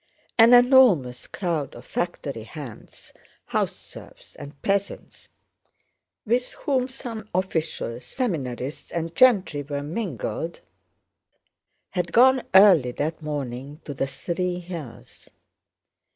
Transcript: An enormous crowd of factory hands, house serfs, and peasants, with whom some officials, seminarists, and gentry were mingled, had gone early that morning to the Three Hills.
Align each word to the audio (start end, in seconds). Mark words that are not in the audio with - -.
An 0.39 0.55
enormous 0.55 1.27
crowd 1.27 1.75
of 1.75 1.85
factory 1.85 2.41
hands, 2.41 3.13
house 3.45 3.75
serfs, 3.75 4.35
and 4.35 4.59
peasants, 4.63 5.29
with 6.25 6.53
whom 6.53 6.87
some 6.87 7.29
officials, 7.35 8.03
seminarists, 8.03 8.89
and 8.91 9.13
gentry 9.13 9.61
were 9.61 9.83
mingled, 9.83 10.59
had 11.91 12.11
gone 12.11 12.41
early 12.55 12.93
that 12.93 13.21
morning 13.21 13.79
to 13.85 13.93
the 13.93 14.07
Three 14.07 14.57
Hills. 14.57 15.29